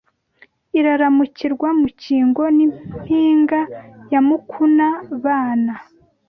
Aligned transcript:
Iraramukirwa 0.79 1.67
Mukingo 1.81 2.43
N’impinga 2.57 3.59
ya 4.11 4.19
Mukuna-bana 4.27 5.73